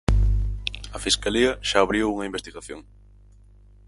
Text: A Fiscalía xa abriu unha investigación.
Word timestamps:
A 0.97 0.99
Fiscalía 1.05 1.51
xa 1.69 1.77
abriu 1.81 2.07
unha 2.15 2.27
investigación. 2.29 2.79